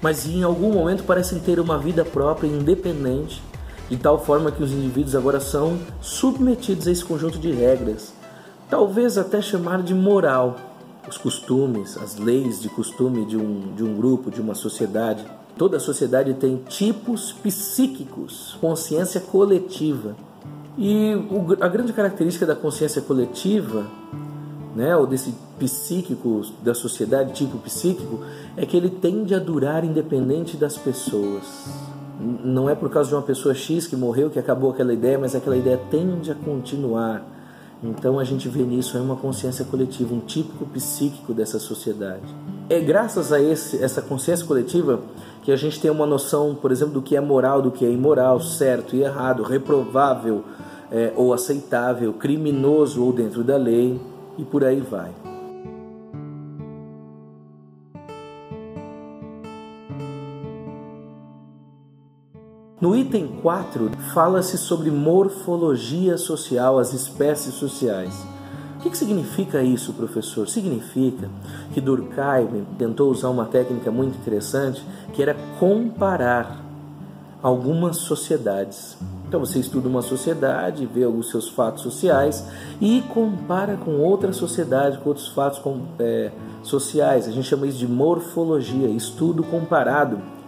mas 0.00 0.26
em 0.26 0.42
algum 0.42 0.72
momento 0.72 1.04
parecem 1.04 1.38
ter 1.40 1.60
uma 1.60 1.78
vida 1.78 2.04
própria, 2.04 2.48
independente 2.48 3.42
de 3.90 3.96
tal 3.96 4.24
forma 4.24 4.52
que 4.52 4.62
os 4.62 4.70
indivíduos 4.70 5.16
agora 5.16 5.40
são 5.40 5.76
submetidos 6.00 6.86
a 6.86 6.92
esse 6.92 7.04
conjunto 7.04 7.40
de 7.40 7.50
regras, 7.50 8.14
talvez 8.70 9.18
até 9.18 9.42
chamar 9.42 9.82
de 9.82 9.92
moral, 9.92 10.56
os 11.08 11.18
costumes, 11.18 11.98
as 11.98 12.16
leis 12.16 12.62
de 12.62 12.68
costume 12.68 13.26
de 13.26 13.36
um, 13.36 13.74
de 13.74 13.82
um 13.82 13.96
grupo, 13.96 14.30
de 14.30 14.40
uma 14.40 14.54
sociedade. 14.54 15.24
Toda 15.58 15.80
sociedade 15.80 16.34
tem 16.34 16.58
tipos 16.68 17.32
psíquicos, 17.32 18.56
consciência 18.60 19.20
coletiva. 19.20 20.14
E 20.78 21.12
o, 21.28 21.56
a 21.60 21.66
grande 21.66 21.92
característica 21.92 22.46
da 22.46 22.54
consciência 22.54 23.02
coletiva, 23.02 23.88
né, 24.76 24.96
ou 24.96 25.04
desse 25.04 25.34
psíquico 25.58 26.42
da 26.62 26.74
sociedade, 26.74 27.32
tipo 27.32 27.58
psíquico, 27.58 28.20
é 28.56 28.64
que 28.64 28.76
ele 28.76 28.88
tende 28.88 29.34
a 29.34 29.40
durar 29.40 29.84
independente 29.84 30.56
das 30.56 30.78
pessoas 30.78 31.89
não 32.20 32.68
é 32.68 32.74
por 32.74 32.90
causa 32.90 33.08
de 33.08 33.14
uma 33.14 33.22
pessoa 33.22 33.54
X 33.54 33.86
que 33.86 33.96
morreu 33.96 34.28
que 34.28 34.38
acabou 34.38 34.70
aquela 34.70 34.92
ideia, 34.92 35.18
mas 35.18 35.34
aquela 35.34 35.56
ideia 35.56 35.80
tende 35.90 36.30
a 36.30 36.34
continuar. 36.34 37.24
Então 37.82 38.18
a 38.18 38.24
gente 38.24 38.46
vê 38.48 38.62
nisso 38.62 38.98
uma 38.98 39.16
consciência 39.16 39.64
coletiva, 39.64 40.14
um 40.14 40.20
típico 40.20 40.66
psíquico 40.66 41.32
dessa 41.32 41.58
sociedade. 41.58 42.34
É 42.68 42.78
graças 42.78 43.32
a 43.32 43.40
esse, 43.40 43.82
essa 43.82 44.02
consciência 44.02 44.46
coletiva 44.46 45.00
que 45.42 45.50
a 45.50 45.56
gente 45.56 45.80
tem 45.80 45.90
uma 45.90 46.06
noção, 46.06 46.54
por 46.54 46.70
exemplo, 46.70 46.94
do 46.94 47.02
que 47.02 47.16
é 47.16 47.20
moral, 47.20 47.62
do 47.62 47.70
que 47.70 47.86
é 47.86 47.90
imoral, 47.90 48.38
certo 48.40 48.94
e 48.94 49.02
errado, 49.02 49.42
reprovável 49.42 50.44
é, 50.92 51.12
ou 51.16 51.32
aceitável, 51.32 52.12
criminoso 52.12 53.02
ou 53.02 53.12
dentro 53.12 53.42
da 53.42 53.56
lei 53.56 53.98
e 54.36 54.44
por 54.44 54.62
aí 54.62 54.80
vai. 54.80 55.29
No 62.80 62.96
item 62.96 63.28
4, 63.42 63.90
fala-se 64.14 64.56
sobre 64.56 64.90
morfologia 64.90 66.16
social, 66.16 66.78
as 66.78 66.94
espécies 66.94 67.52
sociais. 67.52 68.24
O 68.78 68.82
que, 68.82 68.96
significa 68.96 69.62
isso, 69.62 69.92
professor? 69.92 70.48
Significa 70.48 71.28
que 71.74 71.80
Durkheim 71.82 72.64
tentou 72.78 73.10
usar 73.10 73.28
uma 73.28 73.44
técnica 73.44 73.90
muito 73.90 74.16
interessante 74.16 74.82
que 75.12 75.20
era 75.20 75.36
comparar 75.58 76.64
algumas 77.42 77.98
sociedades. 77.98 78.96
Então 79.28 79.40
você 79.40 79.58
estuda 79.58 79.86
uma 79.86 80.00
sociedade, 80.00 80.86
vê 80.86 81.04
os 81.04 81.28
seus 81.28 81.50
fatos 81.50 81.82
sociais 81.82 82.46
e 82.80 83.02
compara 83.12 83.76
com 83.76 83.98
outra 83.98 84.32
sociedade, 84.32 84.96
com 85.00 85.10
outros 85.10 85.28
fatos 85.28 85.60
é, 85.98 86.32
sociais. 86.62 87.28
A 87.28 87.30
gente 87.30 87.46
chama 87.46 87.66
isso 87.66 87.78
de 87.78 87.86
morfologia, 87.86 88.88
estudo 88.88 89.44
comparado. 89.44 90.39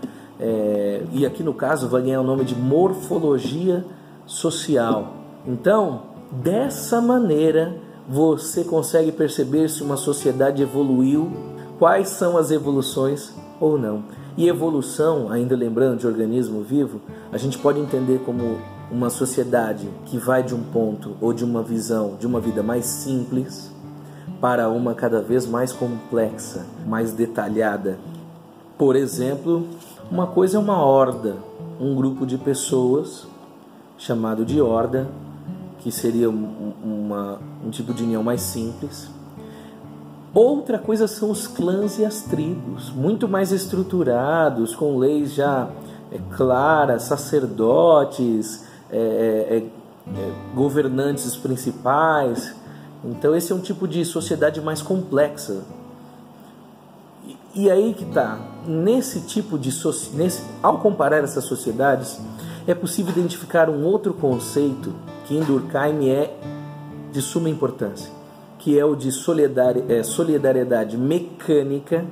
É, 0.45 1.03
e 1.13 1.25
aqui 1.25 1.41
no 1.41 1.55
caso 1.55 1.87
vai 1.87 2.03
ganhar 2.03 2.21
o 2.21 2.25
nome 2.25 2.45
de 2.45 2.57
morfologia 2.57 3.85
social. 4.27 5.15
Então, 5.47 6.03
dessa 6.33 7.01
maneira, 7.01 7.77
você 8.09 8.65
consegue 8.65 9.13
perceber 9.13 9.69
se 9.69 9.85
uma 9.85 9.97
sociedade 9.97 10.61
evoluiu, 10.61 11.31
quais 11.79 12.09
são 12.09 12.37
as 12.37 12.51
evoluções 12.51 13.33
ou 13.61 13.79
não. 13.79 14.03
E 14.37 14.49
evolução, 14.49 15.31
ainda 15.31 15.55
lembrando 15.55 16.01
de 16.01 16.09
organismo 16.09 16.63
vivo, 16.63 17.01
a 17.31 17.39
gente 17.39 17.57
pode 17.57 17.79
entender 17.79 18.21
como 18.25 18.59
uma 18.91 19.11
sociedade 19.11 19.89
que 20.07 20.19
vai 20.19 20.43
de 20.43 20.57
um 20.57 20.63
ponto 20.65 21.17
ou 21.21 21.33
de 21.33 21.45
uma 21.45 21.63
visão 21.63 22.17
de 22.19 22.27
uma 22.27 22.41
vida 22.41 22.65
mais 22.65 22.85
simples 22.85 23.71
para 24.41 24.69
uma 24.69 24.93
cada 24.93 25.21
vez 25.21 25.47
mais 25.47 25.73
complexa, 25.73 26.67
mais 26.85 27.13
detalhada. 27.13 27.97
Por 28.77 28.97
exemplo, 28.97 29.69
uma 30.13 30.27
coisa 30.27 30.59
é 30.59 30.61
uma 30.61 30.85
horda, 30.85 31.37
um 31.81 31.95
grupo 31.95 32.27
de 32.27 32.37
pessoas 32.37 33.27
chamado 33.97 34.45
de 34.45 34.61
horda, 34.61 35.09
que 35.79 35.91
seria 35.91 36.29
uma, 36.29 37.39
um 37.65 37.71
tipo 37.71 37.95
de 37.95 38.03
união 38.05 38.23
mais 38.23 38.43
simples. 38.43 39.09
Outra 40.35 40.79
coisa 40.79 41.09
são 41.09 41.31
os 41.31 41.47
clãs 41.47 41.99
e 41.99 42.05
as 42.05 42.21
tribos, 42.21 42.91
muito 42.91 43.27
mais 43.27 43.53
estruturados, 43.53 44.77
com 44.77 44.99
leis 44.99 45.33
já 45.33 45.71
é, 46.11 46.19
claras, 46.37 47.05
sacerdotes, 47.05 48.67
é, 48.91 48.99
é, 48.99 49.57
é, 49.57 50.21
é 50.21 50.33
governantes 50.55 51.35
principais. 51.37 52.55
Então 53.03 53.35
esse 53.35 53.51
é 53.51 53.55
um 53.55 53.61
tipo 53.61 53.89
de 53.89 54.05
sociedade 54.05 54.61
mais 54.61 54.83
complexa. 54.83 55.63
E, 57.55 57.71
aí 57.71 57.93
que 57.93 58.05
está, 58.05 58.39
nesse 58.67 59.21
tipo 59.21 59.59
de 59.59 59.71
nesse, 60.15 60.43
ao 60.63 60.79
comparar 60.79 61.23
essas 61.23 61.45
sociedades, 61.45 62.19
é 62.67 62.75
possível 62.75 63.13
identificar 63.13 63.69
um 63.69 63.85
outro 63.85 64.15
conceito 64.15 64.95
que 65.27 65.37
em 65.37 65.41
Durkheim 65.41 66.09
é 66.09 66.35
de 67.13 67.21
suma 67.21 67.51
importância, 67.51 68.11
que 68.59 68.79
é 68.79 68.85
o 68.85 68.97
de 68.97 69.11
é, 69.89 70.03
solidariedade 70.03 70.97
mecânica 70.97 72.07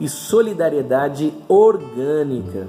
e 0.00 0.08
solidariedade 0.08 1.34
orgânica. 1.46 2.66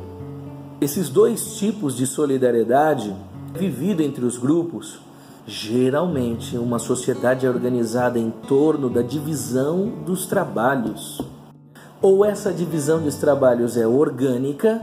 Esses 0.81 1.07
dois 1.07 1.55
tipos 1.55 1.95
de 1.95 2.05
solidariedade, 2.05 3.15
vivido 3.53 4.01
entre 4.01 4.25
os 4.25 4.37
grupos, 4.37 4.99
geralmente 5.47 6.57
uma 6.57 6.77
sociedade 6.77 7.45
é 7.45 7.49
organizada 7.49 8.19
em 8.19 8.31
torno 8.31 8.89
da 8.89 9.01
divisão 9.01 9.87
dos 10.05 10.25
trabalhos. 10.25 11.21
Ou 12.01 12.25
essa 12.25 12.51
divisão 12.51 12.99
dos 12.99 13.15
trabalhos 13.15 13.77
é 13.77 13.85
orgânica, 13.85 14.81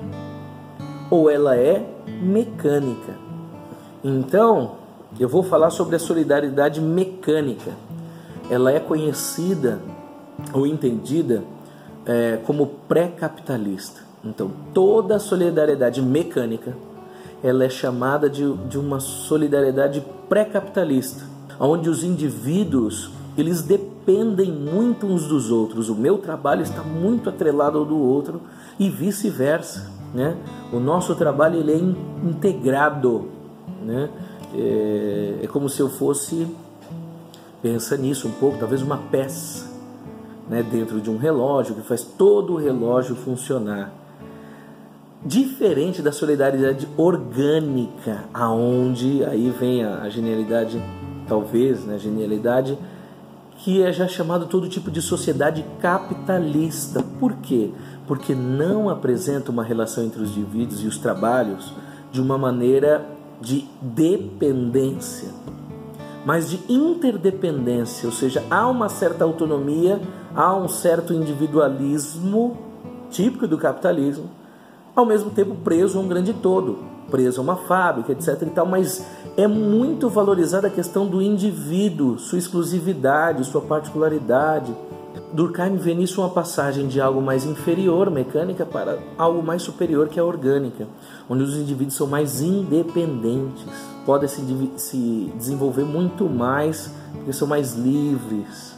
ou 1.10 1.28
ela 1.28 1.56
é 1.56 1.84
mecânica. 2.22 3.14
Então, 4.04 4.76
eu 5.18 5.28
vou 5.28 5.42
falar 5.42 5.70
sobre 5.70 5.96
a 5.96 5.98
solidariedade 5.98 6.80
mecânica. 6.80 7.72
Ela 8.48 8.72
é 8.72 8.78
conhecida 8.78 9.80
ou 10.52 10.66
entendida 10.66 11.42
é, 12.06 12.38
como 12.46 12.66
pré-capitalista. 12.86 14.00
Então, 14.24 14.52
toda 14.72 15.16
a 15.16 15.18
solidariedade 15.18 16.00
mecânica 16.00 16.76
ela 17.42 17.64
é 17.64 17.68
chamada 17.68 18.28
de, 18.28 18.52
de 18.68 18.78
uma 18.78 19.00
solidariedade 19.00 20.04
pré-capitalista, 20.28 21.24
onde 21.58 21.88
os 21.88 22.02
indivíduos 22.02 23.10
eles 23.36 23.62
dependem 23.62 23.97
muito 24.16 25.06
uns 25.06 25.26
dos 25.26 25.50
outros. 25.50 25.88
O 25.88 25.94
meu 25.94 26.18
trabalho 26.18 26.62
está 26.62 26.82
muito 26.82 27.28
atrelado 27.28 27.78
ao 27.78 27.84
do 27.84 27.98
outro 27.98 28.40
e 28.78 28.88
vice-versa. 28.88 29.90
Né? 30.14 30.36
O 30.72 30.80
nosso 30.80 31.14
trabalho 31.14 31.58
ele 31.58 31.72
é 31.72 32.28
integrado. 32.28 33.28
Né? 33.82 34.08
É, 34.54 35.40
é 35.42 35.46
como 35.46 35.68
se 35.68 35.80
eu 35.80 35.88
fosse, 35.88 36.46
pensa 37.62 37.96
nisso 37.96 38.28
um 38.28 38.32
pouco, 38.32 38.58
talvez 38.58 38.82
uma 38.82 38.96
peça 38.96 39.68
né, 40.48 40.62
dentro 40.62 41.00
de 41.00 41.10
um 41.10 41.18
relógio 41.18 41.74
que 41.74 41.82
faz 41.82 42.02
todo 42.02 42.54
o 42.54 42.56
relógio 42.56 43.14
funcionar. 43.14 43.92
Diferente 45.24 46.00
da 46.00 46.12
solidariedade 46.12 46.88
orgânica, 46.96 48.24
aonde 48.32 49.24
aí 49.24 49.50
vem 49.50 49.84
a, 49.84 50.08
genialidade, 50.08 50.80
talvez, 51.26 51.84
né, 51.84 51.96
a 51.96 51.98
genialidade, 51.98 52.78
que 53.58 53.82
é 53.82 53.92
já 53.92 54.06
chamado 54.06 54.46
todo 54.46 54.68
tipo 54.68 54.90
de 54.90 55.02
sociedade 55.02 55.64
capitalista. 55.80 57.02
Por 57.18 57.34
quê? 57.34 57.70
Porque 58.06 58.34
não 58.34 58.88
apresenta 58.88 59.50
uma 59.50 59.64
relação 59.64 60.04
entre 60.04 60.22
os 60.22 60.30
indivíduos 60.30 60.82
e 60.82 60.86
os 60.86 60.96
trabalhos 60.96 61.74
de 62.12 62.20
uma 62.20 62.38
maneira 62.38 63.04
de 63.40 63.68
dependência, 63.80 65.28
mas 66.24 66.50
de 66.50 66.60
interdependência, 66.68 68.06
ou 68.06 68.12
seja, 68.12 68.42
há 68.50 68.66
uma 68.66 68.88
certa 68.88 69.24
autonomia, 69.24 70.00
há 70.34 70.56
um 70.56 70.68
certo 70.68 71.12
individualismo 71.12 72.56
típico 73.10 73.46
do 73.46 73.58
capitalismo, 73.58 74.30
ao 74.94 75.04
mesmo 75.04 75.30
tempo 75.30 75.54
preso 75.56 75.98
a 75.98 76.00
um 76.00 76.08
grande 76.08 76.32
todo, 76.32 76.78
preso 77.10 77.40
a 77.40 77.44
uma 77.44 77.56
fábrica, 77.56 78.12
etc. 78.12 78.42
e 78.42 78.46
tal, 78.46 78.66
mas 78.66 79.04
é 79.36 79.46
muito 79.46 80.08
valorizada 80.08 80.68
a 80.68 80.70
questão 80.70 81.06
do 81.06 81.22
indivíduo, 81.22 82.18
sua 82.18 82.38
exclusividade, 82.38 83.44
sua 83.44 83.60
particularidade 83.60 84.74
Durkheim 85.32 85.76
vê 85.76 85.94
nisso 85.94 86.22
uma 86.22 86.30
passagem 86.30 86.86
de 86.86 87.00
algo 87.00 87.20
mais 87.20 87.44
inferior, 87.44 88.10
mecânica, 88.10 88.64
para 88.64 88.98
algo 89.16 89.42
mais 89.42 89.62
superior, 89.62 90.08
que 90.08 90.18
é 90.18 90.22
orgânica, 90.22 90.86
onde 91.28 91.42
os 91.42 91.54
indivíduos 91.56 91.96
são 91.96 92.06
mais 92.06 92.40
independentes, 92.40 93.64
podem 94.06 94.28
se, 94.28 94.70
se 94.76 95.32
desenvolver 95.36 95.84
muito 95.84 96.24
mais, 96.28 96.90
porque 97.12 97.32
são 97.32 97.46
mais 97.46 97.74
livres, 97.74 98.74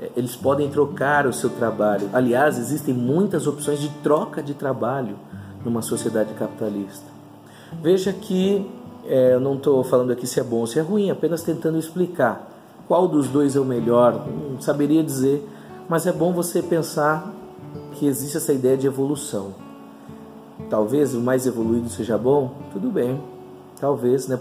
é, 0.00 0.10
eles 0.16 0.34
podem 0.34 0.68
trocar 0.70 1.26
o 1.26 1.32
seu 1.32 1.50
trabalho. 1.50 2.10
Aliás, 2.12 2.58
existem 2.58 2.92
muitas 2.92 3.46
opções 3.46 3.80
de 3.80 3.88
troca 4.02 4.42
de 4.42 4.54
trabalho 4.54 5.16
numa 5.64 5.82
sociedade 5.82 6.34
capitalista. 6.34 7.11
Veja 7.80 8.12
que 8.12 8.68
é, 9.06 9.34
eu 9.34 9.40
não 9.40 9.54
estou 9.54 9.82
falando 9.84 10.10
aqui 10.10 10.26
se 10.26 10.40
é 10.40 10.42
bom 10.42 10.58
ou 10.58 10.66
se 10.66 10.78
é 10.78 10.82
ruim, 10.82 11.10
apenas 11.10 11.42
tentando 11.42 11.78
explicar 11.78 12.50
qual 12.88 13.06
dos 13.06 13.28
dois 13.28 13.56
é 13.56 13.60
o 13.60 13.64
melhor. 13.64 14.26
Não 14.50 14.60
saberia 14.60 15.02
dizer 15.02 15.48
mas 15.88 16.06
é 16.06 16.12
bom 16.12 16.32
você 16.32 16.62
pensar 16.62 17.30
que 17.92 18.06
existe 18.06 18.36
essa 18.36 18.52
ideia 18.52 18.76
de 18.76 18.86
evolução. 18.86 19.54
Talvez 20.70 21.14
o 21.14 21.20
mais 21.20 21.46
evoluído 21.46 21.88
seja 21.88 22.16
bom, 22.16 22.54
tudo 22.72 22.90
bem, 22.90 23.20
talvez, 23.78 24.26
né? 24.26 24.38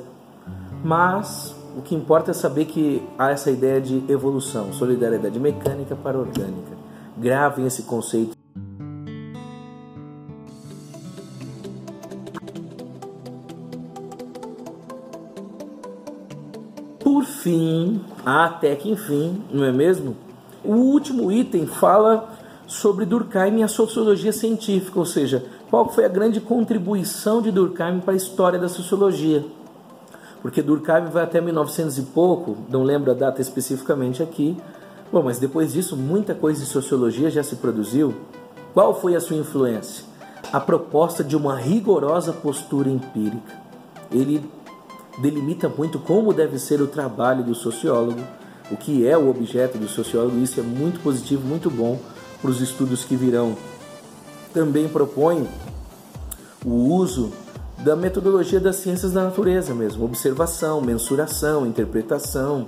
Mas 0.83 1.55
o 1.77 1.81
que 1.81 1.93
importa 1.93 2.31
é 2.31 2.33
saber 2.33 2.65
que 2.65 3.05
há 3.17 3.31
essa 3.31 3.51
ideia 3.51 3.81
de 3.81 4.03
evolução, 4.07 4.71
solidariedade 4.71 5.39
mecânica 5.39 5.93
para 5.93 6.17
orgânica. 6.17 6.71
Gravem 7.17 7.65
esse 7.65 7.83
conceito. 7.83 8.40
Por 17.41 17.45
fim, 17.45 17.99
até 18.23 18.75
que 18.75 18.91
enfim, 18.91 19.41
não 19.51 19.65
é 19.65 19.71
mesmo? 19.71 20.15
O 20.63 20.73
último 20.73 21.31
item 21.31 21.65
fala 21.65 22.29
sobre 22.67 23.03
Durkheim 23.03 23.61
e 23.61 23.63
a 23.63 23.67
sociologia 23.67 24.31
científica, 24.31 24.99
ou 24.99 25.07
seja, 25.07 25.43
qual 25.67 25.89
foi 25.89 26.05
a 26.05 26.07
grande 26.07 26.39
contribuição 26.39 27.41
de 27.41 27.49
Durkheim 27.49 27.99
para 27.99 28.13
a 28.13 28.15
história 28.15 28.59
da 28.59 28.69
sociologia. 28.69 29.43
Porque 30.43 30.61
Durkheim 30.61 31.05
vai 31.05 31.23
até 31.23 31.41
1900 31.41 31.97
e 31.97 32.01
pouco, 32.03 32.57
não 32.69 32.83
lembro 32.83 33.09
a 33.09 33.15
data 33.15 33.41
especificamente 33.41 34.21
aqui. 34.21 34.55
Bom, 35.11 35.23
mas 35.23 35.39
depois 35.39 35.73
disso, 35.73 35.97
muita 35.97 36.35
coisa 36.35 36.61
de 36.61 36.67
sociologia 36.67 37.31
já 37.31 37.41
se 37.41 37.55
produziu. 37.55 38.13
Qual 38.71 38.93
foi 38.93 39.15
a 39.15 39.19
sua 39.19 39.37
influência? 39.37 40.05
A 40.53 40.59
proposta 40.59 41.23
de 41.23 41.35
uma 41.35 41.55
rigorosa 41.55 42.33
postura 42.33 42.87
empírica. 42.87 43.59
Ele 44.11 44.47
delimita 45.17 45.69
muito 45.69 45.99
como 45.99 46.33
deve 46.33 46.57
ser 46.59 46.81
o 46.81 46.87
trabalho 46.87 47.43
do 47.43 47.53
sociólogo 47.55 48.21
o 48.71 48.77
que 48.77 49.05
é 49.05 49.17
o 49.17 49.29
objeto 49.29 49.77
do 49.77 49.87
sociólogo, 49.87 50.39
isso 50.39 50.59
é 50.59 50.63
muito 50.63 51.01
positivo, 51.01 51.45
muito 51.45 51.69
bom 51.69 51.99
para 52.41 52.49
os 52.49 52.61
estudos 52.61 53.03
que 53.03 53.15
virão. 53.15 53.55
Também 54.53 54.87
propõe 54.87 55.47
o 56.65 56.93
uso 56.93 57.31
da 57.79 57.95
metodologia 57.95 58.59
das 58.59 58.77
ciências 58.77 59.11
da 59.11 59.23
natureza 59.25 59.75
mesmo, 59.75 60.05
observação, 60.05 60.79
mensuração, 60.79 61.65
interpretação 61.65 62.67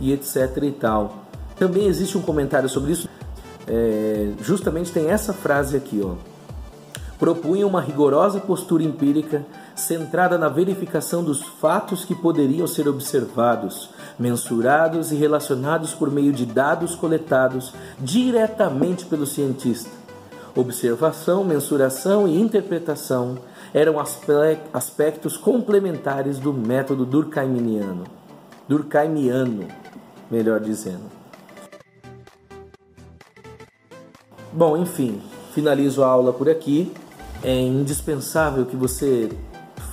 e 0.00 0.12
etc 0.12 0.58
e 0.62 0.72
tal. 0.72 1.26
Também 1.56 1.86
existe 1.86 2.18
um 2.18 2.22
comentário 2.22 2.68
sobre 2.68 2.92
isso, 2.92 3.08
é, 3.68 4.32
justamente 4.42 4.92
tem 4.92 5.10
essa 5.10 5.32
frase 5.32 5.76
aqui, 5.76 6.00
ó. 6.04 6.14
Propunha 7.18 7.66
uma 7.66 7.80
rigorosa 7.80 8.40
postura 8.40 8.82
empírica 8.82 9.44
centrada 9.76 10.38
na 10.38 10.48
verificação 10.48 11.22
dos 11.22 11.42
fatos 11.42 12.04
que 12.04 12.14
poderiam 12.14 12.66
ser 12.66 12.88
observados, 12.88 13.90
mensurados 14.18 15.12
e 15.12 15.16
relacionados 15.16 15.94
por 15.94 16.10
meio 16.10 16.32
de 16.32 16.46
dados 16.46 16.94
coletados 16.94 17.72
diretamente 18.00 19.04
pelo 19.04 19.26
cientista. 19.26 19.90
Observação, 20.54 21.44
mensuração 21.44 22.26
e 22.26 22.40
interpretação 22.40 23.36
eram 23.74 23.96
aspectos 24.72 25.36
complementares 25.36 26.38
do 26.38 26.52
método 26.52 27.04
durkheimiano. 27.04 28.04
Durkheimiano, 28.66 29.68
melhor 30.30 30.60
dizendo. 30.60 31.04
Bom, 34.50 34.78
enfim, 34.78 35.20
finalizo 35.52 36.02
a 36.02 36.06
aula 36.06 36.32
por 36.32 36.48
aqui. 36.48 36.90
É 37.44 37.60
indispensável 37.60 38.64
que 38.64 38.74
você 38.74 39.30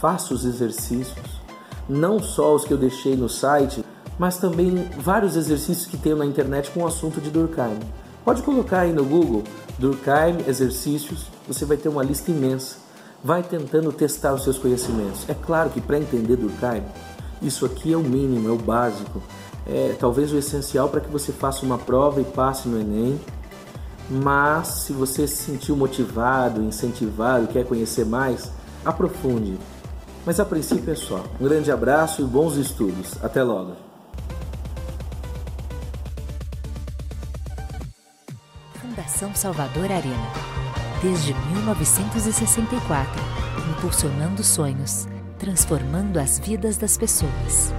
faça 0.03 0.33
os 0.33 0.43
exercícios, 0.43 1.41
não 1.87 2.19
só 2.19 2.53
os 2.53 2.65
que 2.65 2.73
eu 2.73 2.77
deixei 2.77 3.15
no 3.15 3.29
site, 3.29 3.85
mas 4.19 4.35
também 4.35 4.75
vários 4.99 5.37
exercícios 5.37 5.85
que 5.85 5.95
tem 5.95 6.13
na 6.13 6.25
internet 6.25 6.69
com 6.71 6.81
o 6.81 6.87
assunto 6.87 7.21
de 7.21 7.29
Durkheim. 7.29 7.79
Pode 8.25 8.43
colocar 8.43 8.81
aí 8.81 8.91
no 8.91 9.05
Google 9.05 9.45
Durkheim 9.79 10.43
exercícios, 10.45 11.27
você 11.47 11.63
vai 11.63 11.77
ter 11.77 11.87
uma 11.87 12.03
lista 12.03 12.31
imensa. 12.31 12.75
Vai 13.23 13.43
tentando 13.43 13.93
testar 13.93 14.33
os 14.33 14.43
seus 14.43 14.57
conhecimentos. 14.57 15.23
É 15.29 15.33
claro 15.33 15.69
que 15.69 15.79
para 15.79 15.97
entender 15.97 16.35
Durkheim, 16.35 16.83
isso 17.41 17.65
aqui 17.65 17.93
é 17.93 17.97
o 17.97 18.03
mínimo, 18.03 18.49
é 18.49 18.51
o 18.51 18.57
básico. 18.57 19.23
É 19.65 19.95
talvez 19.97 20.33
o 20.33 20.37
essencial 20.37 20.89
para 20.89 20.99
que 20.99 21.09
você 21.09 21.31
faça 21.31 21.65
uma 21.65 21.77
prova 21.77 22.19
e 22.19 22.25
passe 22.25 22.67
no 22.67 22.77
Enem. 22.77 23.17
Mas 24.09 24.67
se 24.67 24.91
você 24.91 25.25
se 25.25 25.45
sentiu 25.45 25.77
motivado, 25.77 26.61
incentivado, 26.61 27.47
quer 27.47 27.65
conhecer 27.65 28.05
mais, 28.05 28.51
aprofunde. 28.83 29.57
Mas 30.25 30.39
a 30.39 30.45
princípio 30.45 30.91
é 30.91 30.95
só. 30.95 31.23
Um 31.39 31.43
grande 31.43 31.71
abraço 31.71 32.21
e 32.21 32.25
bons 32.25 32.55
estudos. 32.55 33.21
Até 33.23 33.43
logo. 33.43 33.75
Fundação 38.75 39.35
Salvador 39.35 39.91
Arena. 39.91 40.31
Desde 41.01 41.33
1964, 41.33 43.11
impulsionando 43.71 44.41
sonhos, 44.43 45.07
transformando 45.37 46.17
as 46.17 46.39
vidas 46.39 46.77
das 46.77 46.97
pessoas. 46.97 47.73